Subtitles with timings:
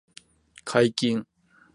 [0.65, 1.27] 解禁